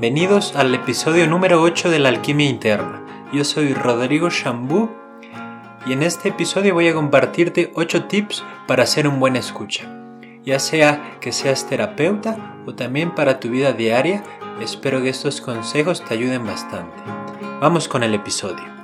Bienvenidos 0.00 0.56
al 0.56 0.74
episodio 0.74 1.26
número 1.26 1.60
8 1.60 1.90
de 1.90 1.98
la 1.98 2.08
alquimia 2.08 2.48
interna. 2.48 3.04
Yo 3.34 3.44
soy 3.44 3.74
Rodrigo 3.74 4.30
Shambú 4.30 4.88
y 5.84 5.92
en 5.92 6.02
este 6.02 6.30
episodio 6.30 6.72
voy 6.72 6.88
a 6.88 6.94
compartirte 6.94 7.70
8 7.74 8.04
tips 8.04 8.42
para 8.66 8.86
ser 8.86 9.06
un 9.06 9.20
buen 9.20 9.36
escucha. 9.36 9.84
Ya 10.42 10.58
sea 10.58 11.18
que 11.20 11.32
seas 11.32 11.68
terapeuta 11.68 12.62
o 12.66 12.74
también 12.74 13.14
para 13.14 13.40
tu 13.40 13.50
vida 13.50 13.74
diaria, 13.74 14.24
espero 14.62 15.02
que 15.02 15.10
estos 15.10 15.42
consejos 15.42 16.02
te 16.02 16.14
ayuden 16.14 16.46
bastante. 16.46 16.96
Vamos 17.60 17.86
con 17.86 18.02
el 18.02 18.14
episodio. 18.14 18.79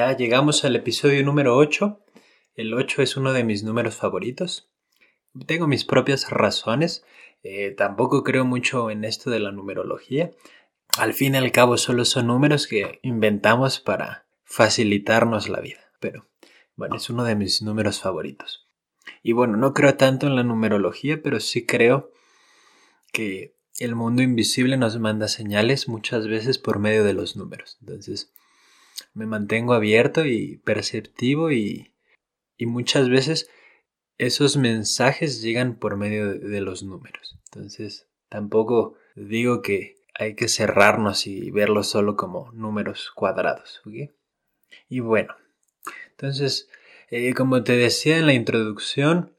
Llegamos 0.00 0.64
al 0.64 0.76
episodio 0.76 1.22
número 1.22 1.54
8. 1.58 2.00
El 2.54 2.72
8 2.72 3.02
es 3.02 3.18
uno 3.18 3.34
de 3.34 3.44
mis 3.44 3.64
números 3.64 3.96
favoritos. 3.96 4.70
Tengo 5.46 5.66
mis 5.66 5.84
propias 5.84 6.30
razones. 6.30 7.04
Eh, 7.42 7.74
tampoco 7.76 8.24
creo 8.24 8.46
mucho 8.46 8.90
en 8.90 9.04
esto 9.04 9.28
de 9.28 9.40
la 9.40 9.52
numerología. 9.52 10.30
Al 10.96 11.12
fin 11.12 11.34
y 11.34 11.36
al 11.36 11.52
cabo 11.52 11.76
solo 11.76 12.06
son 12.06 12.28
números 12.28 12.66
que 12.66 12.98
inventamos 13.02 13.78
para 13.78 14.24
facilitarnos 14.42 15.50
la 15.50 15.60
vida. 15.60 15.92
Pero 16.00 16.26
bueno, 16.76 16.96
es 16.96 17.10
uno 17.10 17.22
de 17.22 17.36
mis 17.36 17.60
números 17.60 18.00
favoritos. 18.00 18.66
Y 19.22 19.32
bueno, 19.32 19.58
no 19.58 19.74
creo 19.74 19.96
tanto 19.96 20.26
en 20.26 20.34
la 20.34 20.42
numerología, 20.42 21.20
pero 21.22 21.40
sí 21.40 21.66
creo 21.66 22.10
que 23.12 23.54
el 23.78 23.94
mundo 23.96 24.22
invisible 24.22 24.78
nos 24.78 24.98
manda 24.98 25.28
señales 25.28 25.88
muchas 25.88 26.26
veces 26.26 26.56
por 26.56 26.78
medio 26.78 27.04
de 27.04 27.12
los 27.12 27.36
números. 27.36 27.76
Entonces, 27.82 28.32
me 29.14 29.26
mantengo 29.26 29.74
abierto 29.74 30.24
y 30.26 30.58
perceptivo 30.58 31.50
y, 31.50 31.94
y 32.56 32.66
muchas 32.66 33.08
veces 33.08 33.48
esos 34.18 34.56
mensajes 34.58 35.40
llegan 35.40 35.76
por 35.76 35.96
medio 35.96 36.38
de, 36.38 36.60
los 36.60 36.82
números. 36.82 37.38
Entonces, 37.46 38.06
tampoco 38.28 38.94
digo 39.16 39.62
que 39.62 39.96
hay 40.14 40.34
que 40.34 40.48
cerrarnos 40.48 41.26
y 41.26 41.50
verlo 41.50 41.82
solo 41.82 42.16
como 42.16 42.52
números 42.52 43.10
cuadrados. 43.14 43.80
Y 44.90 45.00
bueno, 45.00 45.34
entonces, 46.10 46.68
eh, 47.08 47.32
como 47.32 47.64
te 47.64 47.72
decía 47.72 48.18
en 48.18 48.26
la 48.26 48.34
introducción, 48.34 49.34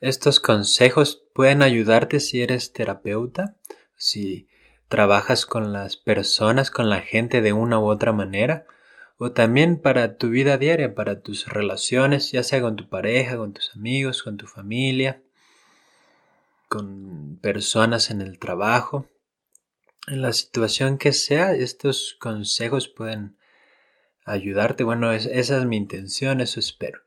estos 0.00 0.40
consejos 0.40 1.24
pueden 1.32 1.62
ayudarte 1.62 2.18
si 2.18 2.42
eres 2.42 2.72
terapeuta, 2.72 3.56
si 3.96 4.48
trabajas 4.88 5.46
con 5.46 5.72
las 5.72 5.96
personas, 5.96 6.72
con 6.72 6.90
la 6.90 7.02
gente 7.02 7.40
de 7.40 7.52
una 7.52 7.78
u 7.78 7.84
otra 7.84 8.12
manera, 8.12 8.66
o 9.18 9.32
también 9.32 9.80
para 9.80 10.16
tu 10.16 10.30
vida 10.30 10.58
diaria, 10.58 10.94
para 10.94 11.20
tus 11.20 11.48
relaciones, 11.48 12.30
ya 12.30 12.44
sea 12.44 12.60
con 12.60 12.76
tu 12.76 12.88
pareja, 12.88 13.36
con 13.36 13.52
tus 13.52 13.74
amigos, 13.74 14.22
con 14.22 14.36
tu 14.36 14.46
familia, 14.46 15.20
con 16.68 17.38
personas 17.42 18.10
en 18.10 18.20
el 18.20 18.38
trabajo. 18.38 19.06
En 20.06 20.22
la 20.22 20.32
situación 20.32 20.98
que 20.98 21.12
sea, 21.12 21.52
estos 21.52 22.16
consejos 22.20 22.88
pueden 22.88 23.36
ayudarte. 24.24 24.84
Bueno, 24.84 25.12
esa 25.12 25.58
es 25.58 25.64
mi 25.66 25.76
intención, 25.76 26.40
eso 26.40 26.60
espero. 26.60 27.00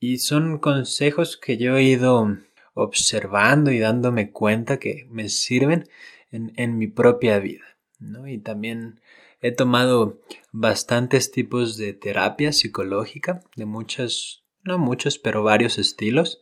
Y 0.00 0.18
son 0.18 0.58
consejos 0.58 1.36
que 1.36 1.58
yo 1.58 1.76
he 1.76 1.82
ido 1.82 2.38
observando 2.72 3.70
y 3.70 3.78
dándome 3.78 4.32
cuenta 4.32 4.78
que 4.78 5.06
me 5.10 5.28
sirven 5.28 5.88
en, 6.32 6.54
en 6.56 6.78
mi 6.78 6.86
propia 6.86 7.38
vida. 7.38 7.64
¿no? 7.98 8.26
Y 8.26 8.38
también 8.38 9.00
He 9.46 9.52
tomado 9.52 10.22
bastantes 10.52 11.30
tipos 11.30 11.76
de 11.76 11.92
terapia 11.92 12.50
psicológica, 12.50 13.42
de 13.56 13.66
muchos, 13.66 14.42
no 14.62 14.78
muchos, 14.78 15.18
pero 15.18 15.42
varios 15.42 15.76
estilos. 15.76 16.40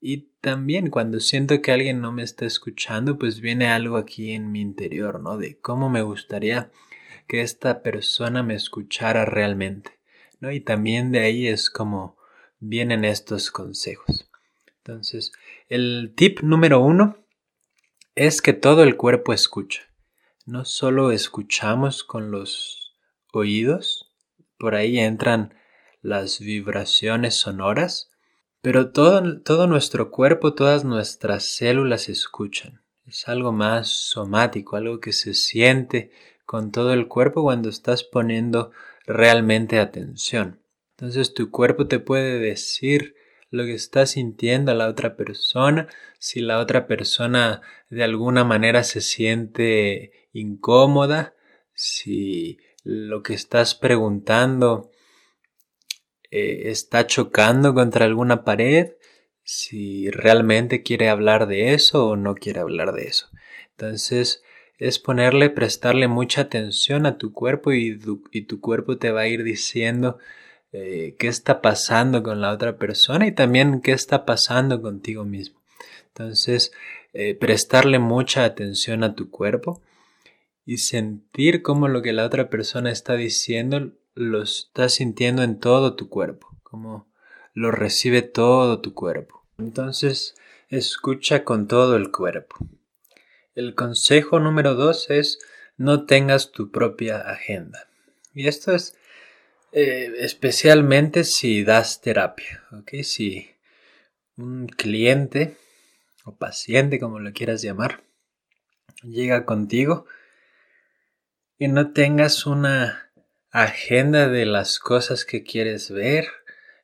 Y 0.00 0.32
también 0.40 0.90
cuando 0.90 1.20
siento 1.20 1.62
que 1.62 1.70
alguien 1.70 2.00
no 2.00 2.10
me 2.10 2.24
está 2.24 2.44
escuchando, 2.44 3.16
pues 3.16 3.40
viene 3.40 3.68
algo 3.68 3.96
aquí 3.96 4.32
en 4.32 4.50
mi 4.50 4.60
interior, 4.60 5.20
¿no? 5.20 5.38
De 5.38 5.60
cómo 5.60 5.88
me 5.88 6.02
gustaría 6.02 6.72
que 7.28 7.42
esta 7.42 7.80
persona 7.80 8.42
me 8.42 8.56
escuchara 8.56 9.24
realmente, 9.24 9.92
¿no? 10.40 10.50
Y 10.50 10.58
también 10.58 11.12
de 11.12 11.20
ahí 11.20 11.46
es 11.46 11.70
como 11.70 12.16
vienen 12.58 13.04
estos 13.04 13.52
consejos. 13.52 14.28
Entonces, 14.78 15.30
el 15.68 16.12
tip 16.16 16.40
número 16.40 16.80
uno 16.80 17.24
es 18.16 18.42
que 18.42 18.52
todo 18.52 18.82
el 18.82 18.96
cuerpo 18.96 19.32
escucha 19.32 19.85
no 20.46 20.64
solo 20.64 21.10
escuchamos 21.10 22.04
con 22.04 22.30
los 22.30 22.94
oídos, 23.32 24.12
por 24.58 24.76
ahí 24.76 24.98
entran 24.98 25.54
las 26.02 26.38
vibraciones 26.38 27.34
sonoras, 27.34 28.10
pero 28.62 28.92
todo, 28.92 29.40
todo 29.42 29.66
nuestro 29.66 30.10
cuerpo, 30.10 30.54
todas 30.54 30.84
nuestras 30.84 31.44
células 31.44 32.08
escuchan. 32.08 32.80
Es 33.06 33.28
algo 33.28 33.52
más 33.52 33.88
somático, 33.88 34.76
algo 34.76 35.00
que 35.00 35.12
se 35.12 35.34
siente 35.34 36.12
con 36.44 36.70
todo 36.70 36.92
el 36.92 37.08
cuerpo 37.08 37.42
cuando 37.42 37.68
estás 37.68 38.04
poniendo 38.04 38.70
realmente 39.04 39.80
atención. 39.80 40.60
Entonces 40.92 41.34
tu 41.34 41.50
cuerpo 41.50 41.88
te 41.88 41.98
puede 41.98 42.38
decir 42.38 43.16
lo 43.50 43.64
que 43.64 43.74
está 43.74 44.06
sintiendo 44.06 44.74
la 44.74 44.88
otra 44.88 45.16
persona, 45.16 45.88
si 46.18 46.40
la 46.40 46.58
otra 46.58 46.86
persona 46.86 47.62
de 47.90 48.04
alguna 48.04 48.44
manera 48.44 48.82
se 48.84 49.00
siente 49.00 50.25
incómoda, 50.40 51.34
si 51.74 52.58
lo 52.84 53.22
que 53.22 53.34
estás 53.34 53.74
preguntando 53.74 54.90
eh, 56.30 56.70
está 56.70 57.06
chocando 57.06 57.74
contra 57.74 58.04
alguna 58.04 58.44
pared, 58.44 58.92
si 59.42 60.10
realmente 60.10 60.82
quiere 60.82 61.08
hablar 61.08 61.46
de 61.46 61.72
eso 61.74 62.08
o 62.08 62.16
no 62.16 62.34
quiere 62.34 62.60
hablar 62.60 62.92
de 62.92 63.04
eso. 63.04 63.28
Entonces 63.70 64.42
es 64.78 64.98
ponerle, 64.98 65.50
prestarle 65.50 66.08
mucha 66.08 66.42
atención 66.42 67.06
a 67.06 67.16
tu 67.18 67.32
cuerpo 67.32 67.72
y 67.72 67.98
tu, 67.98 68.60
cuerpo 68.60 68.98
te 68.98 69.10
va 69.10 69.22
a 69.22 69.28
ir 69.28 69.42
diciendo 69.42 70.18
eh, 70.72 71.14
qué 71.18 71.28
está 71.28 71.62
pasando 71.62 72.22
con 72.22 72.40
la 72.40 72.52
otra 72.52 72.76
persona 72.76 73.26
y 73.26 73.32
también 73.32 73.80
qué 73.80 73.92
está 73.92 74.26
pasando 74.26 74.82
contigo 74.82 75.24
mismo. 75.24 75.60
Entonces, 76.08 76.72
eh, 77.12 77.34
prestarle 77.34 77.98
mucha 77.98 78.44
atención 78.44 79.04
a 79.04 79.14
tu 79.14 79.30
cuerpo 79.30 79.80
y 80.66 80.78
sentir 80.78 81.62
cómo 81.62 81.88
lo 81.88 82.02
que 82.02 82.12
la 82.12 82.26
otra 82.26 82.50
persona 82.50 82.90
está 82.90 83.14
diciendo 83.14 83.92
lo 84.14 84.42
está 84.42 84.88
sintiendo 84.88 85.42
en 85.42 85.60
todo 85.60 85.94
tu 85.94 86.08
cuerpo, 86.08 86.48
como 86.62 87.06
lo 87.54 87.70
recibe 87.70 88.22
todo 88.22 88.80
tu 88.80 88.94
cuerpo. 88.94 89.44
Entonces, 89.58 90.34
escucha 90.68 91.44
con 91.44 91.68
todo 91.68 91.96
el 91.96 92.10
cuerpo. 92.10 92.56
El 93.54 93.74
consejo 93.74 94.40
número 94.40 94.74
dos 94.74 95.10
es 95.10 95.38
no 95.76 96.06
tengas 96.06 96.50
tu 96.50 96.70
propia 96.70 97.20
agenda. 97.20 97.88
Y 98.34 98.48
esto 98.48 98.74
es 98.74 98.96
eh, 99.72 100.12
especialmente 100.18 101.24
si 101.24 101.62
das 101.62 102.00
terapia, 102.00 102.64
¿ok? 102.72 103.02
Si 103.02 103.50
un 104.36 104.66
cliente 104.66 105.56
o 106.24 106.34
paciente, 106.34 106.98
como 106.98 107.18
lo 107.18 107.32
quieras 107.32 107.62
llamar, 107.62 108.02
llega 109.02 109.44
contigo 109.44 110.06
y 111.58 111.68
no 111.68 111.92
tengas 111.92 112.46
una 112.46 113.10
agenda 113.50 114.28
de 114.28 114.44
las 114.44 114.78
cosas 114.78 115.24
que 115.24 115.42
quieres 115.42 115.90
ver 115.90 116.26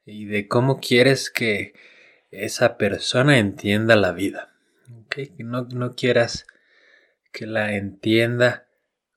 y 0.06 0.24
de 0.24 0.48
cómo 0.48 0.80
quieres 0.80 1.30
que 1.30 1.74
esa 2.30 2.78
persona 2.78 3.38
entienda 3.38 3.96
la 3.96 4.12
vida. 4.12 4.54
Que 5.10 5.30
no, 5.38 5.62
no 5.70 5.94
quieras 5.94 6.46
que 7.32 7.46
la 7.46 7.74
entienda 7.74 8.66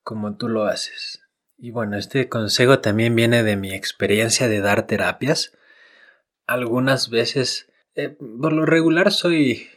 como 0.04 0.36
tú 0.36 0.50
lo 0.50 0.66
haces. 0.66 1.22
Y 1.58 1.72
bueno, 1.72 1.98
este 1.98 2.28
consejo 2.28 2.80
también 2.80 3.16
viene 3.16 3.44
de 3.44 3.56
mi 3.56 3.74
experiencia 3.74 4.50
de 4.50 4.60
dar 4.60 4.88
terapias. 4.88 5.54
Algunas 6.46 7.10
veces, 7.10 7.72
eh, 7.96 8.10
por 8.10 8.52
lo 8.52 8.66
regular, 8.66 9.12
soy. 9.12 9.70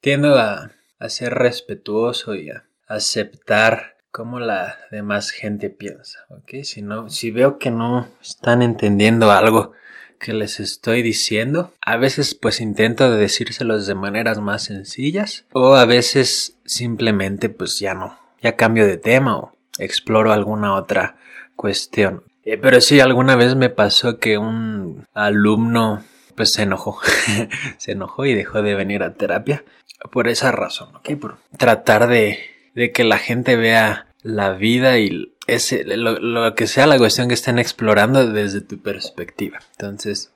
tiendo 0.00 0.38
a, 0.38 0.72
a 0.98 1.08
ser 1.08 1.32
respetuoso 1.32 2.34
y 2.34 2.50
a 2.50 2.68
aceptar 2.86 3.93
cómo 4.14 4.38
la 4.38 4.78
demás 4.92 5.30
gente 5.30 5.70
piensa, 5.70 6.20
¿ok? 6.28 6.62
Si, 6.62 6.82
no, 6.82 7.10
si 7.10 7.32
veo 7.32 7.58
que 7.58 7.72
no 7.72 8.06
están 8.22 8.62
entendiendo 8.62 9.32
algo 9.32 9.72
que 10.20 10.32
les 10.32 10.60
estoy 10.60 11.02
diciendo, 11.02 11.72
a 11.84 11.96
veces 11.96 12.36
pues 12.36 12.60
intento 12.60 13.10
decírselos 13.10 13.88
de 13.88 13.96
maneras 13.96 14.38
más 14.38 14.62
sencillas 14.62 15.46
o 15.52 15.74
a 15.74 15.84
veces 15.84 16.56
simplemente 16.64 17.48
pues 17.48 17.80
ya 17.80 17.94
no, 17.94 18.16
ya 18.40 18.54
cambio 18.54 18.86
de 18.86 18.98
tema 18.98 19.36
o 19.36 19.52
exploro 19.78 20.32
alguna 20.32 20.76
otra 20.76 21.16
cuestión. 21.56 22.22
Eh, 22.44 22.56
pero 22.56 22.80
sí, 22.80 23.00
alguna 23.00 23.34
vez 23.34 23.56
me 23.56 23.68
pasó 23.68 24.20
que 24.20 24.38
un 24.38 25.08
alumno 25.12 26.04
pues 26.36 26.52
se 26.52 26.62
enojó, 26.62 27.00
se 27.78 27.92
enojó 27.92 28.26
y 28.26 28.34
dejó 28.34 28.62
de 28.62 28.76
venir 28.76 29.02
a 29.02 29.14
terapia 29.14 29.64
por 30.12 30.28
esa 30.28 30.52
razón, 30.52 30.94
¿ok? 30.94 31.16
Por 31.18 31.38
tratar 31.58 32.06
de 32.06 32.53
de 32.74 32.92
que 32.92 33.04
la 33.04 33.18
gente 33.18 33.56
vea 33.56 34.06
la 34.22 34.52
vida 34.52 34.98
y 34.98 35.32
es 35.46 35.74
lo, 35.86 36.18
lo, 36.18 36.54
que 36.54 36.66
sea 36.66 36.86
la 36.86 36.98
cuestión 36.98 37.28
que 37.28 37.34
estén 37.34 37.58
explorando 37.58 38.30
desde 38.30 38.60
tu 38.60 38.80
perspectiva. 38.80 39.60
Entonces, 39.72 40.32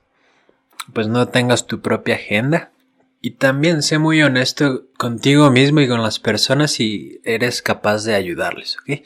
pues 0.93 1.07
no 1.07 1.27
tengas 1.27 1.67
tu 1.67 1.81
propia 1.81 2.15
agenda. 2.15 2.71
Y 3.21 3.31
también 3.31 3.83
sé 3.83 3.97
muy 3.97 4.21
honesto 4.21 4.85
contigo 4.97 5.51
mismo 5.51 5.81
y 5.81 5.89
con 5.89 6.01
las 6.01 6.19
personas 6.19 6.71
si 6.71 7.19
eres 7.25 7.61
capaz 7.61 8.05
de 8.05 8.15
ayudarles, 8.15 8.77
¿ok? 8.77 9.01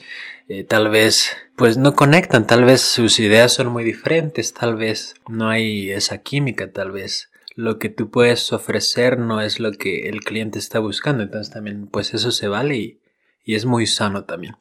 Eh, 0.49 0.63
tal 0.65 0.89
vez, 0.89 1.35
pues 1.55 1.77
no 1.77 1.95
conectan, 1.95 2.45
tal 2.45 2.63
vez 2.63 2.81
sus 2.81 3.19
ideas 3.19 3.53
son 3.53 3.67
muy 3.67 3.83
diferentes, 3.83 4.53
tal 4.53 4.75
vez 4.75 5.15
no 5.27 5.49
hay 5.49 5.89
esa 5.91 6.19
química, 6.19 6.71
tal 6.71 6.91
vez 6.91 7.31
lo 7.55 7.79
que 7.79 7.89
tú 7.89 8.11
puedes 8.11 8.53
ofrecer 8.53 9.17
no 9.17 9.41
es 9.41 9.59
lo 9.59 9.71
que 9.71 10.09
el 10.09 10.19
cliente 10.19 10.59
está 10.59 10.77
buscando, 10.79 11.23
entonces 11.23 11.51
también, 11.51 11.87
pues 11.87 12.13
eso 12.13 12.31
se 12.31 12.47
vale 12.47 12.75
y, 12.75 12.99
y 13.43 13.55
es 13.55 13.65
muy 13.65 13.87
sano 13.87 14.25
también. 14.25 14.55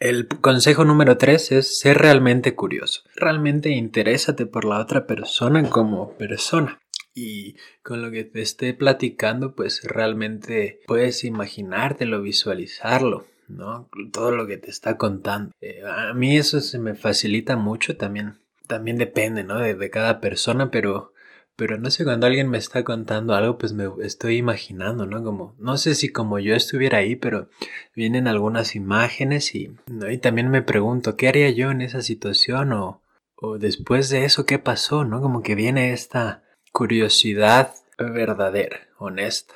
El 0.00 0.28
consejo 0.28 0.84
número 0.84 1.16
tres 1.16 1.52
es 1.52 1.78
ser 1.78 1.96
realmente 1.98 2.54
curioso. 2.54 3.02
Realmente 3.16 3.70
interésate 3.70 4.44
por 4.44 4.64
la 4.64 4.80
otra 4.80 5.06
persona 5.06 5.68
como 5.70 6.12
persona. 6.18 6.78
Y 7.14 7.56
con 7.82 8.02
lo 8.02 8.10
que 8.10 8.24
te 8.24 8.42
esté 8.42 8.74
platicando, 8.74 9.54
pues 9.54 9.84
realmente 9.84 10.80
puedes 10.86 11.22
imaginártelo, 11.22 12.20
visualizarlo, 12.20 13.26
¿no? 13.46 13.88
Todo 14.12 14.32
lo 14.32 14.48
que 14.48 14.56
te 14.56 14.70
está 14.70 14.98
contando. 14.98 15.52
Eh, 15.60 15.82
a 15.86 16.12
mí 16.12 16.36
eso 16.36 16.60
se 16.60 16.80
me 16.80 16.94
facilita 16.96 17.56
mucho 17.56 17.96
también. 17.96 18.34
También 18.66 18.98
depende, 18.98 19.44
¿no? 19.44 19.58
De 19.58 19.90
cada 19.90 20.20
persona, 20.20 20.72
pero 20.72 21.13
pero 21.56 21.78
no 21.78 21.90
sé, 21.90 22.04
cuando 22.04 22.26
alguien 22.26 22.48
me 22.48 22.58
está 22.58 22.82
contando 22.82 23.34
algo, 23.34 23.58
pues 23.58 23.72
me 23.72 23.88
estoy 24.02 24.36
imaginando, 24.36 25.06
¿no? 25.06 25.22
Como, 25.22 25.54
no 25.58 25.76
sé 25.76 25.94
si 25.94 26.08
como 26.08 26.38
yo 26.38 26.54
estuviera 26.54 26.98
ahí, 26.98 27.16
pero 27.16 27.48
vienen 27.94 28.26
algunas 28.26 28.74
imágenes 28.74 29.54
y, 29.54 29.70
¿no? 29.86 30.10
y 30.10 30.18
también 30.18 30.50
me 30.50 30.62
pregunto, 30.62 31.16
¿qué 31.16 31.28
haría 31.28 31.50
yo 31.50 31.70
en 31.70 31.80
esa 31.80 32.02
situación? 32.02 32.72
O, 32.72 33.02
o 33.36 33.58
después 33.58 34.08
de 34.10 34.24
eso, 34.24 34.46
¿qué 34.46 34.58
pasó? 34.58 35.04
¿No? 35.04 35.20
Como 35.20 35.42
que 35.42 35.54
viene 35.54 35.92
esta 35.92 36.42
curiosidad 36.72 37.74
verdadera, 37.98 38.88
honesta. 38.98 39.54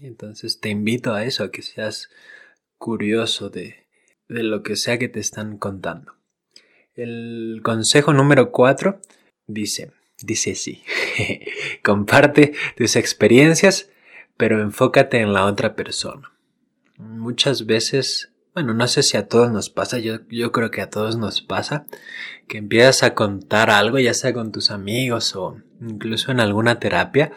Entonces 0.00 0.60
te 0.60 0.68
invito 0.68 1.14
a 1.14 1.24
eso, 1.24 1.44
a 1.44 1.50
que 1.50 1.62
seas 1.62 2.10
curioso 2.78 3.50
de, 3.50 3.86
de 4.28 4.42
lo 4.42 4.62
que 4.62 4.76
sea 4.76 4.98
que 4.98 5.08
te 5.08 5.20
están 5.20 5.58
contando. 5.58 6.14
El 6.94 7.60
consejo 7.64 8.12
número 8.12 8.52
cuatro 8.52 9.00
dice, 9.46 9.90
dice 10.22 10.52
así, 10.52 10.82
comparte 11.82 12.54
tus 12.76 12.96
experiencias, 12.96 13.90
pero 14.36 14.60
enfócate 14.60 15.20
en 15.20 15.32
la 15.32 15.44
otra 15.44 15.74
persona. 15.74 16.32
Muchas 16.98 17.66
veces, 17.66 18.32
bueno, 18.54 18.74
no 18.74 18.86
sé 18.86 19.02
si 19.02 19.16
a 19.16 19.28
todos 19.28 19.50
nos 19.50 19.70
pasa, 19.70 19.98
yo, 19.98 20.18
yo 20.28 20.52
creo 20.52 20.70
que 20.70 20.80
a 20.80 20.90
todos 20.90 21.16
nos 21.16 21.40
pasa, 21.40 21.86
que 22.48 22.58
empiezas 22.58 23.02
a 23.02 23.14
contar 23.14 23.70
algo, 23.70 23.98
ya 23.98 24.14
sea 24.14 24.32
con 24.32 24.52
tus 24.52 24.70
amigos 24.70 25.34
o 25.34 25.60
incluso 25.80 26.30
en 26.30 26.40
alguna 26.40 26.78
terapia, 26.78 27.32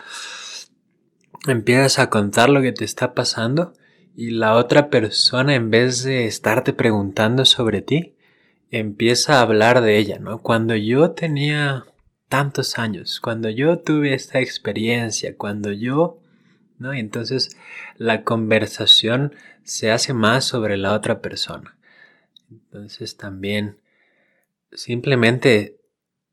empiezas 1.47 1.99
a 1.99 2.09
contar 2.09 2.49
lo 2.49 2.61
que 2.61 2.71
te 2.71 2.85
está 2.85 3.13
pasando 3.13 3.73
y 4.15 4.31
la 4.31 4.55
otra 4.55 4.89
persona 4.89 5.55
en 5.55 5.69
vez 5.69 6.03
de 6.03 6.25
estarte 6.25 6.73
preguntando 6.73 7.45
sobre 7.45 7.81
ti, 7.81 8.15
empieza 8.71 9.37
a 9.37 9.41
hablar 9.41 9.81
de 9.81 9.97
ella, 9.97 10.19
¿no? 10.19 10.39
Cuando 10.39 10.75
yo 10.75 11.11
tenía 11.11 11.85
tantos 12.29 12.77
años, 12.77 13.19
cuando 13.19 13.49
yo 13.49 13.79
tuve 13.79 14.13
esta 14.13 14.39
experiencia, 14.39 15.35
cuando 15.37 15.71
yo, 15.71 16.19
¿no? 16.77 16.93
Y 16.93 16.99
entonces 16.99 17.57
la 17.97 18.23
conversación 18.23 19.33
se 19.63 19.91
hace 19.91 20.13
más 20.13 20.45
sobre 20.45 20.77
la 20.77 20.93
otra 20.93 21.21
persona. 21.21 21.77
Entonces 22.49 23.17
también 23.17 23.77
simplemente 24.71 25.77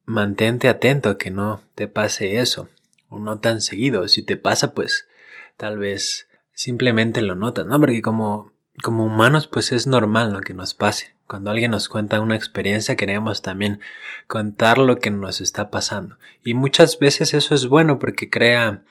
mantente 0.04 0.68
atento 0.68 1.10
a 1.10 1.18
que 1.18 1.30
no 1.30 1.62
te 1.74 1.88
pase 1.88 2.38
eso, 2.38 2.68
o 3.08 3.18
no 3.18 3.40
tan 3.40 3.60
seguido. 3.60 4.06
Si 4.08 4.22
te 4.22 4.36
pasa, 4.36 4.74
pues 4.74 5.08
tal 5.56 5.78
vez 5.78 6.28
simplemente 6.52 7.22
lo 7.22 7.34
notas, 7.34 7.66
¿no? 7.66 7.78
Porque 7.80 8.02
como, 8.02 8.52
como 8.82 9.04
humanos, 9.04 9.46
pues 9.46 9.72
es 9.72 9.86
normal 9.86 10.32
lo 10.32 10.40
que 10.40 10.54
nos 10.54 10.74
pase. 10.74 11.14
Cuando 11.26 11.50
alguien 11.50 11.70
nos 11.70 11.88
cuenta 11.88 12.20
una 12.20 12.36
experiencia 12.36 12.96
queremos 12.96 13.40
también 13.40 13.80
contar 14.26 14.78
lo 14.78 14.98
que 14.98 15.10
nos 15.10 15.40
está 15.40 15.70
pasando. 15.70 16.18
Y 16.42 16.54
muchas 16.54 16.98
veces 16.98 17.34
eso 17.34 17.54
es 17.54 17.66
bueno 17.66 17.98
porque 17.98 18.28
crea 18.28 18.82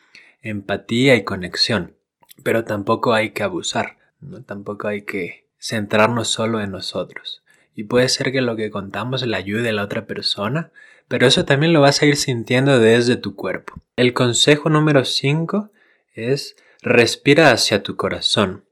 empatía 0.41 1.15
y 1.15 1.23
conexión. 1.23 1.95
Pero 2.43 2.63
tampoco 2.63 3.13
hay 3.13 3.31
que 3.31 3.43
abusar, 3.43 3.97
¿no? 4.19 4.41
Tampoco 4.41 4.87
hay 4.87 5.03
que 5.03 5.47
centrarnos 5.59 6.29
solo 6.29 6.59
en 6.61 6.71
nosotros. 6.71 7.43
Y 7.75 7.83
puede 7.85 8.09
ser 8.09 8.31
que 8.31 8.41
lo 8.41 8.55
que 8.55 8.71
contamos 8.71 9.25
le 9.25 9.35
ayude 9.35 9.69
a 9.69 9.73
la 9.73 9.83
otra 9.83 10.05
persona, 10.05 10.71
pero 11.07 11.27
eso 11.27 11.45
también 11.45 11.73
lo 11.73 11.81
vas 11.81 12.01
a 12.01 12.05
ir 12.05 12.15
sintiendo 12.15 12.79
desde 12.79 13.15
tu 13.15 13.35
cuerpo. 13.35 13.73
El 13.95 14.13
consejo 14.13 14.69
número 14.69 15.05
5 15.05 15.71
es 16.13 16.55
respira 16.81 17.51
hacia 17.51 17.83
tu 17.83 17.95
corazón. 17.95 18.63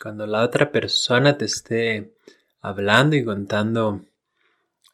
Cuando 0.00 0.26
la 0.26 0.44
otra 0.44 0.70
persona 0.70 1.38
te 1.38 1.44
esté 1.46 2.12
hablando 2.60 3.16
y 3.16 3.24
contando 3.24 4.04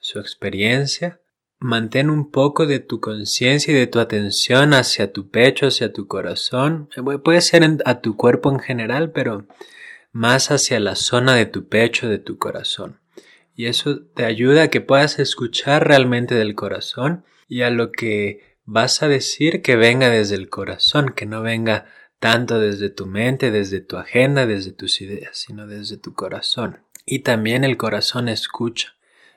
su 0.00 0.18
experiencia, 0.18 1.20
mantén 1.58 2.08
un 2.08 2.30
poco 2.30 2.66
de 2.66 2.78
tu 2.78 3.00
conciencia 3.00 3.72
y 3.72 3.76
de 3.76 3.86
tu 3.86 3.98
atención 3.98 4.72
hacia 4.72 5.12
tu 5.12 5.30
pecho, 5.30 5.66
hacia 5.66 5.92
tu 5.92 6.06
corazón. 6.06 6.88
Puede 7.22 7.40
ser 7.42 7.64
a 7.84 8.00
tu 8.00 8.16
cuerpo 8.16 8.50
en 8.50 8.60
general, 8.60 9.12
pero 9.12 9.46
más 10.12 10.50
hacia 10.50 10.80
la 10.80 10.94
zona 10.94 11.34
de 11.34 11.46
tu 11.46 11.68
pecho, 11.68 12.08
de 12.08 12.18
tu 12.18 12.38
corazón. 12.38 13.00
Y 13.54 13.66
eso 13.66 14.00
te 14.14 14.24
ayuda 14.24 14.64
a 14.64 14.68
que 14.68 14.80
puedas 14.80 15.18
escuchar 15.18 15.86
realmente 15.86 16.34
del 16.34 16.54
corazón 16.54 17.24
y 17.46 17.60
a 17.60 17.70
lo 17.70 17.92
que 17.92 18.56
vas 18.64 19.02
a 19.02 19.08
decir 19.08 19.60
que 19.60 19.76
venga 19.76 20.08
desde 20.08 20.34
el 20.36 20.48
corazón, 20.48 21.12
que 21.14 21.26
no 21.26 21.42
venga 21.42 21.86
tanto 22.24 22.58
desde 22.58 22.88
tu 22.88 23.04
mente, 23.04 23.50
desde 23.50 23.82
tu 23.82 23.98
agenda, 23.98 24.46
desde 24.46 24.72
tus 24.72 25.02
ideas, 25.02 25.36
sino 25.36 25.66
desde 25.66 25.98
tu 25.98 26.14
corazón 26.14 26.78
y 27.04 27.18
también 27.18 27.64
el 27.64 27.76
corazón 27.76 28.30
escucha. 28.30 28.94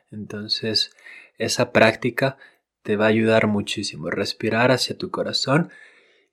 Entonces, 0.10 0.92
esa 1.38 1.74
práctica 1.74 2.38
te 2.84 2.96
va 2.96 3.08
a 3.08 3.10
ayudar 3.10 3.48
muchísimo. 3.48 4.10
Respirar 4.10 4.72
hacia 4.72 4.98
tu 4.98 5.12
corazón 5.12 5.70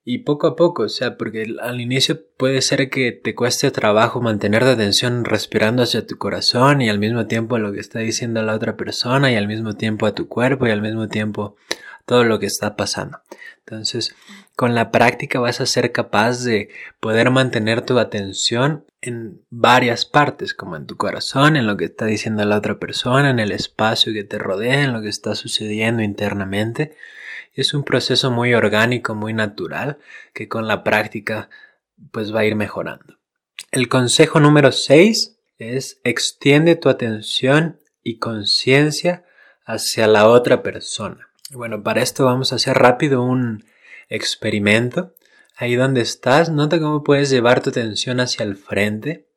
y 0.05 0.19
poco 0.19 0.47
a 0.47 0.55
poco, 0.55 0.83
o 0.83 0.87
sea, 0.87 1.17
porque 1.17 1.45
al 1.61 1.81
inicio 1.81 2.21
puede 2.37 2.61
ser 2.61 2.89
que 2.89 3.11
te 3.11 3.35
cueste 3.35 3.69
trabajo 3.71 4.21
mantener 4.21 4.63
la 4.63 4.71
atención 4.71 5.25
respirando 5.25 5.83
hacia 5.83 6.07
tu 6.07 6.17
corazón 6.17 6.81
y 6.81 6.89
al 6.89 6.99
mismo 6.99 7.25
tiempo 7.25 7.57
lo 7.57 7.73
que 7.73 7.81
está 7.81 7.99
diciendo 7.99 8.41
la 8.43 8.55
otra 8.55 8.77
persona 8.77 9.29
y 9.29 9.35
al 9.35 9.49
mismo 9.49 9.75
tiempo 9.75 10.05
a 10.05 10.15
tu 10.15 10.29
cuerpo 10.29 10.67
y 10.67 10.71
al 10.71 10.81
mismo 10.81 11.09
tiempo 11.09 11.57
todo 12.05 12.23
lo 12.23 12.39
que 12.39 12.45
está 12.45 12.75
pasando. 12.75 13.19
Entonces, 13.59 14.15
con 14.55 14.75
la 14.75 14.91
práctica 14.91 15.39
vas 15.39 15.59
a 15.59 15.65
ser 15.65 15.91
capaz 15.91 16.43
de 16.43 16.69
poder 16.99 17.31
mantener 17.31 17.81
tu 17.81 17.97
atención 17.97 18.85
en 19.01 19.41
varias 19.49 20.05
partes, 20.05 20.53
como 20.53 20.75
en 20.75 20.85
tu 20.85 20.97
corazón, 20.97 21.57
en 21.57 21.67
lo 21.67 21.77
que 21.77 21.85
está 21.85 22.05
diciendo 22.05 22.45
la 22.45 22.57
otra 22.57 22.79
persona, 22.79 23.29
en 23.29 23.39
el 23.39 23.51
espacio 23.51 24.13
que 24.13 24.23
te 24.23 24.37
rodea, 24.37 24.83
en 24.83 24.93
lo 24.93 25.01
que 25.01 25.09
está 25.09 25.35
sucediendo 25.35 26.03
internamente. 26.03 26.95
Es 27.53 27.73
un 27.73 27.83
proceso 27.83 28.31
muy 28.31 28.53
orgánico, 28.53 29.15
muy 29.15 29.33
natural, 29.33 29.97
que 30.33 30.47
con 30.47 30.67
la 30.67 30.83
práctica 30.83 31.49
pues 32.11 32.33
va 32.33 32.41
a 32.41 32.45
ir 32.45 32.55
mejorando. 32.55 33.17
El 33.71 33.89
consejo 33.89 34.39
número 34.39 34.71
6 34.71 35.37
es 35.57 35.99
extiende 36.03 36.75
tu 36.75 36.89
atención 36.89 37.79
y 38.03 38.19
conciencia 38.19 39.25
hacia 39.65 40.07
la 40.07 40.27
otra 40.27 40.61
persona. 40.61 41.24
Bueno, 41.51 41.83
para 41.83 42.01
esto 42.01 42.25
vamos 42.25 42.51
a 42.51 42.55
hacer 42.55 42.75
rápido 42.75 43.21
un 43.21 43.63
experimento. 44.09 45.13
Ahí 45.55 45.75
donde 45.75 46.01
estás, 46.01 46.49
nota 46.49 46.79
cómo 46.79 47.03
puedes 47.03 47.29
llevar 47.29 47.61
tu 47.61 47.69
atención 47.69 48.19
hacia 48.19 48.43
el 48.43 48.55
frente 48.55 49.29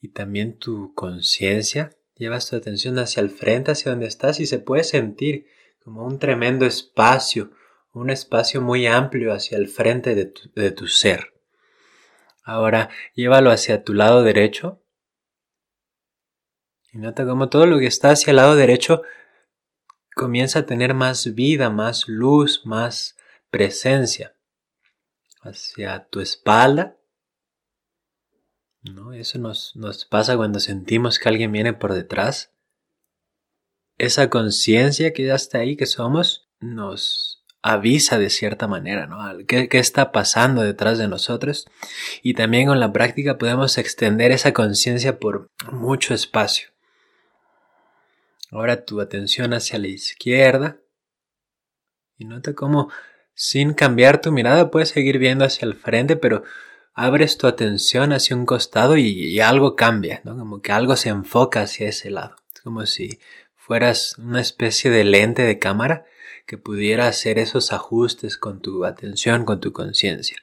y 0.00 0.08
también 0.08 0.58
tu 0.58 0.94
conciencia. 0.94 1.90
Llevas 2.16 2.48
tu 2.48 2.56
atención 2.56 2.98
hacia 2.98 3.20
el 3.20 3.30
frente, 3.30 3.72
hacia 3.72 3.90
donde 3.90 4.06
estás 4.06 4.40
y 4.40 4.46
se 4.46 4.58
puede 4.58 4.84
sentir 4.84 5.46
como 5.82 6.06
un 6.06 6.18
tremendo 6.18 6.64
espacio, 6.64 7.50
un 7.92 8.08
espacio 8.08 8.62
muy 8.62 8.86
amplio 8.86 9.34
hacia 9.34 9.58
el 9.58 9.68
frente 9.68 10.14
de 10.14 10.26
tu, 10.26 10.50
de 10.54 10.70
tu 10.70 10.86
ser. 10.86 11.34
Ahora 12.42 12.88
llévalo 13.14 13.50
hacia 13.50 13.84
tu 13.84 13.92
lado 13.92 14.22
derecho 14.22 14.83
y 16.94 16.98
nota 16.98 17.26
cómo 17.26 17.48
todo 17.48 17.66
lo 17.66 17.80
que 17.80 17.86
está 17.86 18.10
hacia 18.10 18.30
el 18.30 18.36
lado 18.36 18.54
derecho 18.54 19.02
comienza 20.14 20.60
a 20.60 20.66
tener 20.66 20.94
más 20.94 21.34
vida, 21.34 21.68
más 21.68 22.06
luz, 22.06 22.62
más 22.64 23.16
presencia. 23.50 24.36
Hacia 25.40 26.06
tu 26.06 26.20
espalda. 26.20 26.96
¿No? 28.82 29.12
Eso 29.12 29.38
nos, 29.38 29.74
nos 29.74 30.04
pasa 30.04 30.36
cuando 30.36 30.60
sentimos 30.60 31.18
que 31.18 31.28
alguien 31.28 31.50
viene 31.50 31.72
por 31.72 31.94
detrás. 31.94 32.52
Esa 33.98 34.30
conciencia 34.30 35.12
que 35.12 35.24
ya 35.24 35.34
está 35.34 35.58
ahí, 35.58 35.76
que 35.76 35.86
somos, 35.86 36.48
nos 36.60 37.44
avisa 37.60 38.18
de 38.18 38.30
cierta 38.30 38.68
manera, 38.68 39.06
¿no? 39.06 39.18
¿Qué, 39.46 39.68
¿Qué, 39.68 39.78
está 39.78 40.12
pasando 40.12 40.62
detrás 40.62 40.98
de 40.98 41.08
nosotros? 41.08 41.66
Y 42.22 42.34
también 42.34 42.68
con 42.68 42.78
la 42.78 42.92
práctica 42.92 43.38
podemos 43.38 43.78
extender 43.78 44.32
esa 44.32 44.52
conciencia 44.52 45.18
por 45.18 45.50
mucho 45.72 46.14
espacio. 46.14 46.73
Ahora 48.54 48.84
tu 48.84 49.00
atención 49.00 49.52
hacia 49.52 49.80
la 49.80 49.88
izquierda 49.88 50.78
y 52.16 52.24
nota 52.24 52.54
cómo 52.54 52.88
sin 53.34 53.74
cambiar 53.74 54.20
tu 54.20 54.30
mirada 54.30 54.70
puedes 54.70 54.90
seguir 54.90 55.18
viendo 55.18 55.44
hacia 55.44 55.66
el 55.66 55.74
frente, 55.74 56.14
pero 56.14 56.44
abres 56.92 57.36
tu 57.36 57.48
atención 57.48 58.12
hacia 58.12 58.36
un 58.36 58.46
costado 58.46 58.96
y, 58.96 59.40
algo 59.40 59.74
cambia, 59.74 60.20
¿no? 60.22 60.38
Como 60.38 60.62
que 60.62 60.70
algo 60.70 60.94
se 60.94 61.08
enfoca 61.08 61.62
hacia 61.62 61.88
ese 61.88 62.10
lado. 62.10 62.36
Es 62.54 62.60
como 62.60 62.86
si 62.86 63.18
fueras 63.56 64.18
una 64.18 64.40
especie 64.40 64.88
de 64.88 65.02
lente 65.02 65.42
de 65.42 65.58
cámara 65.58 66.04
que 66.46 66.56
pudiera 66.56 67.08
hacer 67.08 67.40
esos 67.40 67.72
ajustes 67.72 68.36
con 68.38 68.60
tu 68.62 68.84
atención, 68.84 69.44
con 69.44 69.58
tu 69.58 69.72
conciencia. 69.72 70.36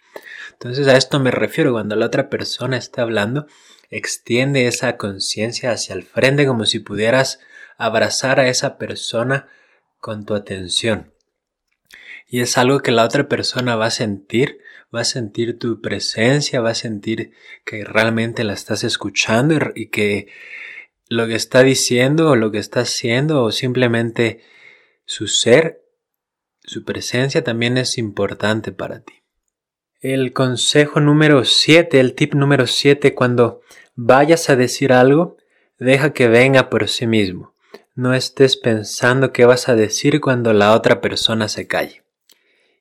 Entonces 0.51 0.86
a 0.89 0.98
esto 0.98 1.22
me 1.22 1.32
refiero 1.32 1.72
cuando 1.72 1.96
la 1.96 2.08
otra 2.08 2.30
persona 2.30 2.75
está 2.75 3.03
hablando, 3.03 3.48
extiende 3.89 4.68
esa 4.68 4.98
conciencia 4.98 5.72
hacia 5.72 5.96
el 5.96 6.03
frente 6.03 6.46
como 6.46 6.65
si 6.65 6.80
pudieras 6.80 7.39
abrazar 7.85 8.39
a 8.39 8.47
esa 8.47 8.77
persona 8.77 9.47
con 10.00 10.25
tu 10.25 10.33
atención. 10.33 11.13
Y 12.27 12.39
es 12.39 12.57
algo 12.57 12.79
que 12.79 12.91
la 12.91 13.03
otra 13.03 13.27
persona 13.27 13.75
va 13.75 13.88
a 13.88 13.91
sentir, 13.91 14.59
va 14.93 15.01
a 15.01 15.05
sentir 15.05 15.59
tu 15.59 15.81
presencia, 15.81 16.61
va 16.61 16.71
a 16.71 16.75
sentir 16.75 17.33
que 17.65 17.83
realmente 17.83 18.43
la 18.43 18.53
estás 18.53 18.83
escuchando 18.83 19.55
y 19.75 19.89
que 19.89 20.27
lo 21.09 21.27
que 21.27 21.35
está 21.35 21.61
diciendo 21.61 22.29
o 22.29 22.35
lo 22.35 22.51
que 22.51 22.59
está 22.59 22.81
haciendo 22.81 23.43
o 23.43 23.51
simplemente 23.51 24.41
su 25.05 25.27
ser 25.27 25.81
su 26.63 26.85
presencia 26.85 27.43
también 27.43 27.77
es 27.77 27.97
importante 27.97 28.71
para 28.71 29.01
ti. 29.01 29.13
El 30.00 30.33
consejo 30.33 31.00
número 31.00 31.43
7, 31.43 32.00
el 32.00 32.13
tip 32.13 32.33
número 32.33 32.67
7, 32.67 33.13
cuando 33.13 33.61
vayas 33.95 34.50
a 34.50 34.55
decir 34.55 34.93
algo, 34.93 35.38
deja 35.79 36.13
que 36.13 36.27
venga 36.27 36.69
por 36.69 36.88
sí 36.88 37.07
mismo. 37.07 37.53
No 37.95 38.13
estés 38.13 38.57
pensando 38.57 39.31
qué 39.31 39.45
vas 39.45 39.69
a 39.69 39.75
decir 39.75 40.21
cuando 40.21 40.53
la 40.53 40.74
otra 40.74 41.01
persona 41.01 41.48
se 41.48 41.67
calle. 41.67 42.03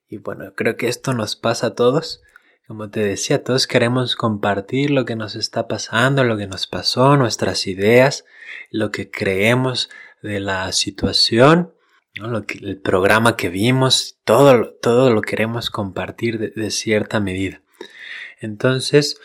Y 0.09 0.19
bueno, 0.19 0.52
creo 0.55 0.76
que 0.76 0.88
esto 0.88 1.14
nos 1.14 1.37
pasa 1.37 1.69
a 1.69 1.75
todos. 1.75 2.23
Como 2.67 2.90
te 2.90 3.00
decía, 3.00 3.43
todos 3.43 3.67
queremos 3.67 4.14
compartir 4.14 4.90
lo 4.90 5.05
que 5.05 5.17
nos 5.17 5.35
está 5.35 5.67
pasando, 5.67 6.25
lo 6.25 6.37
que 6.37 6.47
nos 6.47 6.67
pasó, 6.67 7.17
nuestras 7.17 7.67
ideas, 7.67 8.25
lo 8.71 8.90
que 8.93 9.11
creemos 9.11 9.90
de 10.23 10.40
la 10.40 10.71
situación 10.73 11.73
el 12.14 12.81
programa 12.81 13.37
que 13.37 13.49
vimos, 13.49 14.19
todo, 14.25 14.73
todo 14.75 15.11
lo 15.11 15.23
queremos 15.23 15.71
compartir 15.71 16.52
de, 16.55 16.71
cierta 16.71 17.21
medida. 17.21 17.62
Entonces, 18.40 19.19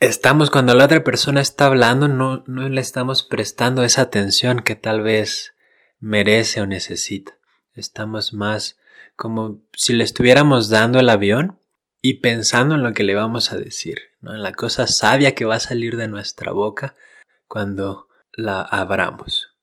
estamos 0.00 0.50
cuando 0.50 0.74
la 0.74 0.84
otra 0.84 1.02
persona 1.04 1.40
está 1.40 1.66
hablando, 1.66 2.08
no, 2.08 2.44
no 2.46 2.68
le 2.68 2.80
estamos 2.80 3.22
prestando 3.22 3.82
esa 3.82 4.02
atención 4.02 4.60
que 4.60 4.76
tal 4.76 5.02
vez 5.02 5.54
merece 6.00 6.60
o 6.60 6.66
necesita. 6.66 7.38
Estamos 7.74 8.32
más 8.32 8.78
como 9.16 9.60
si 9.76 9.92
le 9.94 10.04
estuviéramos 10.04 10.68
dando 10.68 11.00
el 11.00 11.08
avión 11.08 11.58
y 12.00 12.14
pensando 12.20 12.76
en 12.76 12.82
lo 12.82 12.92
que 12.92 13.02
le 13.02 13.14
vamos 13.14 13.52
a 13.52 13.56
decir, 13.56 13.98
en 14.22 14.42
la 14.42 14.52
cosa 14.52 14.86
sabia 14.86 15.34
que 15.34 15.44
va 15.44 15.56
a 15.56 15.60
salir 15.60 15.96
de 15.96 16.06
nuestra 16.06 16.52
boca 16.52 16.94
cuando 17.48 18.08
la 18.32 18.62
abramos. 18.62 19.54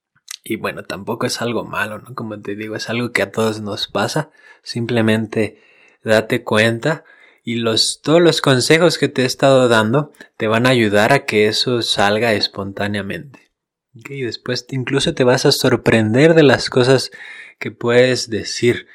Y 0.44 0.58
bueno, 0.58 0.84
tampoco 0.84 1.26
es 1.26 1.42
algo 1.42 1.64
malo, 1.64 2.00
¿no? 2.00 2.14
Como 2.14 2.40
te 2.40 2.56
digo, 2.56 2.76
es 2.76 2.90
algo 2.90 3.12
que 3.12 3.24
a 3.24 3.32
todos 3.32 3.62
nos 3.62 3.88
pasa. 3.88 4.30
Simplemente 4.62 5.64
date 6.04 6.44
cuenta 6.44 7.04
y 7.46 7.58
los, 7.58 8.02
todos 8.02 8.22
los 8.22 8.42
consejos 8.42 8.98
que 8.98 9.08
te 9.08 9.22
he 9.22 9.26
estado 9.26 9.68
dando 9.70 10.12
te 10.36 10.48
van 10.48 10.66
a 10.66 10.72
ayudar 10.72 11.14
a 11.14 11.26
que 11.26 11.48
eso 11.48 11.84
salga 11.84 12.34
espontáneamente. 12.34 13.52
Y 13.94 14.24
después 14.24 14.66
incluso 14.72 15.14
te 15.14 15.24
vas 15.24 15.46
a 15.46 15.52
sorprender 15.52 16.34
de 16.34 16.42
las 16.42 16.72
cosas 16.72 17.12
que 17.60 17.70
puedes 17.70 18.32
decir. 18.32 18.88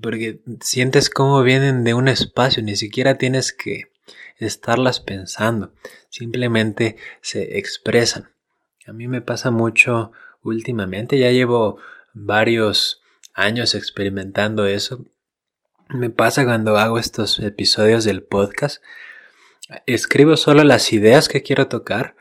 Porque 0.00 0.40
sientes 0.60 1.08
cómo 1.08 1.42
vienen 1.42 1.84
de 1.84 1.94
un 1.94 2.06
espacio, 2.06 2.62
ni 2.62 2.76
siquiera 2.76 3.16
tienes 3.16 3.54
que 3.54 3.90
estarlas 4.36 5.00
pensando. 5.00 5.72
Simplemente 6.10 6.96
se 7.22 7.58
expresan. 7.58 8.28
A 8.86 8.92
mí 8.92 9.08
me 9.08 9.22
pasa 9.22 9.50
mucho 9.50 10.12
últimamente. 10.42 11.18
Ya 11.18 11.30
llevo 11.30 11.78
varios 12.12 13.00
años 13.32 13.74
experimentando 13.74 14.66
eso. 14.66 15.06
Me 15.90 16.10
pasa 16.10 16.44
cuando 16.44 16.76
hago 16.76 16.98
estos 16.98 17.38
episodios 17.38 18.04
del 18.04 18.22
podcast. 18.22 18.82
Escribo 19.86 20.36
solo 20.36 20.62
las 20.62 20.92
ideas 20.92 21.30
que 21.30 21.42
quiero 21.42 21.68
tocar 21.68 22.14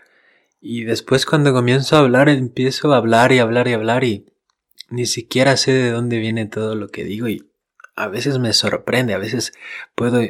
y 0.61 0.85
después 0.85 1.25
cuando 1.25 1.51
comienzo 1.51 1.97
a 1.97 1.99
hablar 1.99 2.29
empiezo 2.29 2.93
a 2.93 2.97
hablar 2.97 3.33
y 3.33 3.39
hablar 3.39 3.67
y 3.67 3.73
hablar 3.73 4.05
y 4.05 4.25
ni 4.89 5.05
siquiera 5.05 5.57
sé 5.57 5.73
de 5.73 5.91
dónde 5.91 6.17
viene 6.17 6.45
todo 6.45 6.75
lo 6.75 6.87
que 6.87 7.03
digo 7.03 7.27
y 7.27 7.45
a 7.97 8.07
veces 8.07 8.39
me 8.39 8.53
sorprende, 8.53 9.13
a 9.13 9.17
veces 9.17 9.51
puedo 9.95 10.21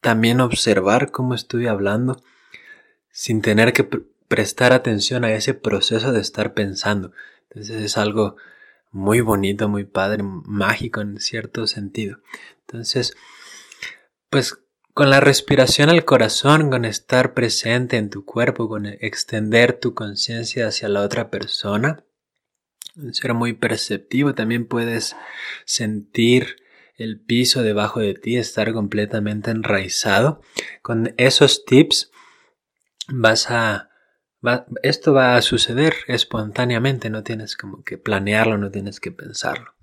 también 0.00 0.40
observar 0.40 1.12
cómo 1.12 1.34
estoy 1.36 1.68
hablando 1.68 2.24
sin 3.12 3.40
tener 3.40 3.72
que 3.72 3.84
prestar 4.26 4.72
atención 4.72 5.24
a 5.24 5.32
ese 5.32 5.54
proceso 5.54 6.10
de 6.10 6.20
estar 6.20 6.54
pensando. 6.54 7.12
Entonces 7.50 7.82
es 7.82 7.96
algo 7.98 8.36
muy 8.94 9.20
bonito, 9.20 9.68
muy 9.68 9.84
padre, 9.84 10.22
mágico 10.22 11.00
en 11.00 11.20
cierto 11.20 11.66
sentido. 11.66 12.18
Entonces, 12.74 13.16
pues 14.30 14.58
con 14.94 15.08
la 15.08 15.20
respiración 15.20 15.90
al 15.90 16.04
corazón, 16.04 16.70
con 16.70 16.84
estar 16.84 17.32
presente 17.32 17.98
en 17.98 18.10
tu 18.10 18.24
cuerpo, 18.24 18.68
con 18.68 18.86
extender 18.86 19.78
tu 19.78 19.94
conciencia 19.94 20.66
hacia 20.66 20.88
la 20.88 21.02
otra 21.02 21.30
persona, 21.30 22.04
ser 23.12 23.34
muy 23.34 23.52
perceptivo, 23.52 24.34
también 24.34 24.66
puedes 24.66 25.14
sentir 25.64 26.56
el 26.96 27.20
piso 27.20 27.62
debajo 27.62 28.00
de 28.00 28.14
ti, 28.14 28.38
estar 28.38 28.72
completamente 28.72 29.52
enraizado. 29.52 30.42
Con 30.82 31.14
esos 31.16 31.64
tips 31.64 32.10
vas 33.06 33.52
a 33.52 33.90
esto 34.82 35.14
va 35.14 35.36
a 35.36 35.42
suceder 35.42 35.94
espontáneamente, 36.08 37.08
no 37.08 37.22
tienes 37.22 37.56
como 37.56 37.84
que 37.84 37.98
planearlo, 37.98 38.58
no 38.58 38.72
tienes 38.72 38.98
que 38.98 39.12
pensarlo. 39.12 39.73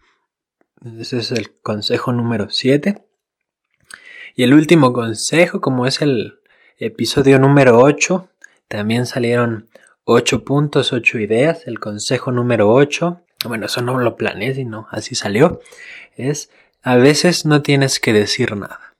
Ese 1.00 1.20
es 1.20 1.32
el 1.32 1.52
consejo 1.60 2.12
número 2.12 2.50
7. 2.50 3.04
Y 4.36 4.44
el 4.44 4.54
último 4.54 4.94
consejo, 4.94 5.62
como 5.62 5.86
es 5.86 6.02
el 6.02 6.40
episodio 6.78 7.40
número 7.40 7.80
8, 7.80 8.30
también 8.68 9.06
salieron 9.06 9.70
8 10.06 10.44
puntos, 10.44 10.94
8 10.94 11.20
ideas. 11.20 11.68
El 11.68 11.80
consejo 11.80 12.32
número 12.32 12.72
8, 12.72 13.22
bueno, 13.46 13.68
eso 13.68 13.82
no 13.82 14.00
lo 14.00 14.16
planeé, 14.16 14.56
sino 14.56 14.88
así 14.92 15.16
salió, 15.16 15.62
es 16.16 16.50
a 16.82 16.96
veces 16.96 17.46
no 17.46 17.62
tienes 17.62 18.00
que 18.00 18.14
decir 18.14 18.56
nada. 18.56 18.96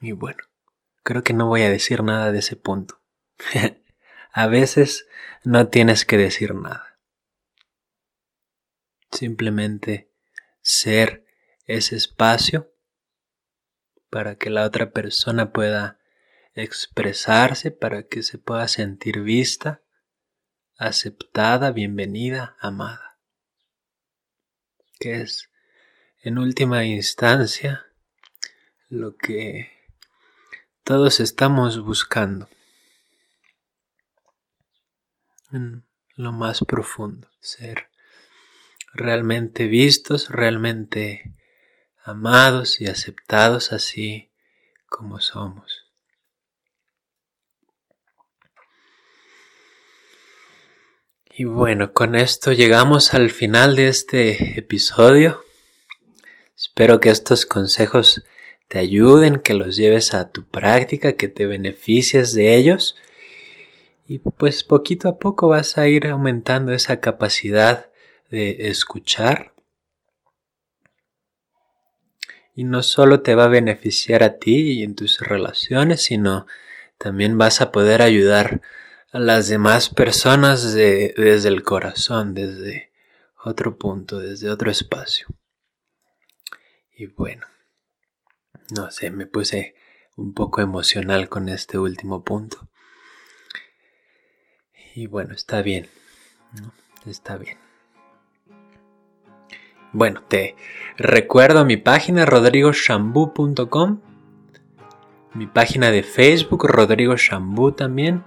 Y 0.00 0.12
bueno, 0.12 0.42
Creo 1.02 1.24
que 1.24 1.32
no 1.32 1.46
voy 1.46 1.62
a 1.62 1.70
decir 1.70 2.04
nada 2.04 2.30
de 2.30 2.38
ese 2.38 2.56
punto. 2.56 3.00
a 4.32 4.46
veces 4.46 5.08
no 5.44 5.68
tienes 5.68 6.04
que 6.04 6.16
decir 6.16 6.54
nada. 6.54 6.91
Simplemente 9.12 10.10
ser 10.62 11.24
ese 11.66 11.96
espacio 11.96 12.72
para 14.10 14.36
que 14.36 14.50
la 14.50 14.64
otra 14.64 14.90
persona 14.90 15.52
pueda 15.52 15.98
expresarse, 16.54 17.70
para 17.70 18.04
que 18.04 18.22
se 18.22 18.38
pueda 18.38 18.68
sentir 18.68 19.20
vista, 19.20 19.82
aceptada, 20.76 21.70
bienvenida, 21.70 22.56
amada. 22.60 23.18
Que 24.98 25.22
es, 25.22 25.50
en 26.22 26.38
última 26.38 26.84
instancia, 26.84 27.86
lo 28.88 29.16
que 29.16 29.70
todos 30.84 31.20
estamos 31.20 31.82
buscando 31.82 32.48
en 35.52 35.84
lo 36.16 36.32
más 36.32 36.60
profundo, 36.64 37.28
ser 37.40 37.91
realmente 38.92 39.66
vistos, 39.66 40.28
realmente 40.28 41.32
amados 42.04 42.80
y 42.80 42.86
aceptados 42.86 43.72
así 43.72 44.30
como 44.88 45.20
somos. 45.20 45.86
Y 51.34 51.44
bueno, 51.44 51.94
con 51.94 52.14
esto 52.14 52.52
llegamos 52.52 53.14
al 53.14 53.30
final 53.30 53.74
de 53.74 53.88
este 53.88 54.58
episodio. 54.58 55.42
Espero 56.54 57.00
que 57.00 57.08
estos 57.08 57.46
consejos 57.46 58.22
te 58.68 58.78
ayuden, 58.78 59.40
que 59.40 59.54
los 59.54 59.76
lleves 59.76 60.12
a 60.12 60.30
tu 60.30 60.44
práctica, 60.44 61.14
que 61.14 61.28
te 61.28 61.46
beneficies 61.46 62.34
de 62.34 62.54
ellos. 62.54 62.96
Y 64.06 64.18
pues 64.18 64.62
poquito 64.62 65.08
a 65.08 65.18
poco 65.18 65.48
vas 65.48 65.78
a 65.78 65.88
ir 65.88 66.08
aumentando 66.08 66.72
esa 66.72 67.00
capacidad 67.00 67.91
de 68.32 68.68
escuchar, 68.68 69.52
y 72.54 72.64
no 72.64 72.82
solo 72.82 73.20
te 73.20 73.34
va 73.34 73.44
a 73.44 73.48
beneficiar 73.48 74.22
a 74.22 74.38
ti 74.38 74.72
y 74.72 74.82
en 74.82 74.94
tus 74.94 75.20
relaciones, 75.20 76.02
sino 76.04 76.46
también 76.96 77.36
vas 77.36 77.60
a 77.60 77.70
poder 77.70 78.00
ayudar 78.00 78.62
a 79.10 79.18
las 79.18 79.48
demás 79.48 79.90
personas 79.90 80.72
desde 80.72 81.48
el 81.48 81.62
corazón, 81.62 82.32
desde 82.32 82.90
otro 83.44 83.76
punto, 83.76 84.18
desde 84.18 84.48
otro 84.48 84.70
espacio. 84.70 85.26
Y 86.96 87.06
bueno, 87.06 87.46
no 88.74 88.90
sé, 88.90 89.10
me 89.10 89.26
puse 89.26 89.74
un 90.16 90.32
poco 90.32 90.62
emocional 90.62 91.28
con 91.28 91.50
este 91.50 91.78
último 91.78 92.24
punto. 92.24 92.70
Y 94.94 95.06
bueno, 95.06 95.34
está 95.34 95.60
bien, 95.60 95.88
está 97.06 97.36
bien. 97.36 97.71
Bueno, 99.94 100.22
te 100.26 100.56
recuerdo 100.96 101.66
mi 101.66 101.76
página 101.76 102.24
rodrigoshambu.com, 102.24 103.98
mi 105.34 105.46
página 105.46 105.90
de 105.90 106.02
Facebook 106.02 106.66
Rodrigo 106.66 107.16
Shambú 107.16 107.72
también. 107.72 108.24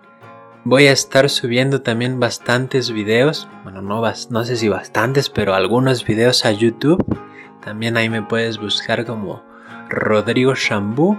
Voy 0.63 0.85
a 0.85 0.91
estar 0.91 1.27
subiendo 1.27 1.81
también 1.81 2.19
bastantes 2.19 2.91
videos, 2.91 3.47
bueno, 3.63 3.81
no, 3.81 4.03
no 4.29 4.45
sé 4.45 4.57
si 4.57 4.69
bastantes, 4.69 5.31
pero 5.31 5.55
algunos 5.55 6.05
videos 6.05 6.45
a 6.45 6.51
YouTube. 6.51 7.03
También 7.63 7.97
ahí 7.97 8.11
me 8.11 8.21
puedes 8.21 8.59
buscar 8.59 9.03
como 9.03 9.43
Rodrigo 9.89 10.53
Shambú 10.53 11.17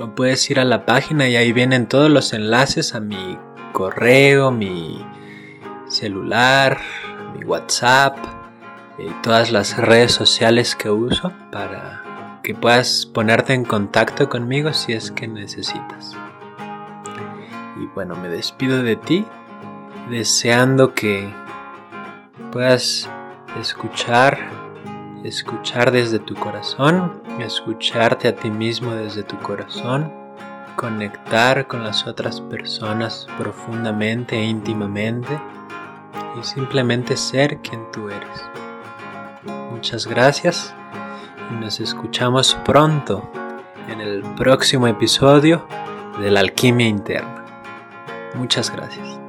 o 0.00 0.14
puedes 0.14 0.50
ir 0.50 0.58
a 0.58 0.64
la 0.64 0.86
página 0.86 1.28
y 1.28 1.36
ahí 1.36 1.52
vienen 1.52 1.86
todos 1.86 2.10
los 2.10 2.32
enlaces 2.32 2.94
a 2.94 3.00
mi 3.00 3.38
correo, 3.74 4.50
mi 4.50 5.04
celular, 5.86 6.78
mi 7.36 7.44
WhatsApp 7.44 8.41
y 8.98 9.08
todas 9.22 9.50
las 9.50 9.76
redes 9.76 10.12
sociales 10.12 10.76
que 10.76 10.90
uso 10.90 11.32
para 11.50 12.40
que 12.42 12.54
puedas 12.54 13.06
ponerte 13.06 13.54
en 13.54 13.64
contacto 13.64 14.28
conmigo 14.28 14.72
si 14.72 14.92
es 14.92 15.10
que 15.10 15.28
necesitas. 15.28 16.16
Y 17.80 17.86
bueno, 17.94 18.16
me 18.16 18.28
despido 18.28 18.82
de 18.82 18.96
ti 18.96 19.24
deseando 20.10 20.94
que 20.94 21.32
puedas 22.50 23.08
escuchar, 23.58 24.38
escuchar 25.24 25.90
desde 25.90 26.18
tu 26.18 26.34
corazón, 26.34 27.22
escucharte 27.40 28.28
a 28.28 28.36
ti 28.36 28.50
mismo 28.50 28.92
desde 28.92 29.22
tu 29.22 29.38
corazón, 29.38 30.12
conectar 30.76 31.66
con 31.66 31.84
las 31.84 32.06
otras 32.06 32.40
personas 32.40 33.26
profundamente 33.38 34.36
e 34.36 34.44
íntimamente 34.44 35.40
y 36.38 36.44
simplemente 36.44 37.16
ser 37.16 37.58
quien 37.58 37.90
tú 37.92 38.08
eres. 38.08 38.61
Muchas 39.44 40.06
gracias 40.06 40.74
y 41.50 41.54
nos 41.54 41.80
escuchamos 41.80 42.56
pronto 42.64 43.30
en 43.88 44.00
el 44.00 44.22
próximo 44.36 44.86
episodio 44.86 45.66
de 46.20 46.30
la 46.30 46.40
alquimia 46.40 46.86
interna. 46.86 47.44
Muchas 48.34 48.70
gracias. 48.70 49.21